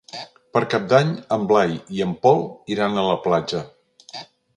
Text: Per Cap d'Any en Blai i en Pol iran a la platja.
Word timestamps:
Per 0.55 0.61
Cap 0.73 0.85
d'Any 0.93 1.09
en 1.35 1.43
Blai 1.51 1.75
i 1.97 2.01
en 2.05 2.15
Pol 2.23 2.41
iran 2.77 2.97
a 2.97 3.05
la 3.09 3.19
platja. 3.27 3.63